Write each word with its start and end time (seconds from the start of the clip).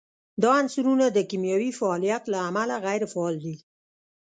دا 0.41 0.49
عنصرونه 0.59 1.05
د 1.11 1.19
کیمیاوي 1.29 1.71
فعالیت 1.79 2.23
له 2.33 2.37
امله 2.49 2.75
غیر 2.85 3.03
فعال 3.11 3.35
دي. 3.45 3.55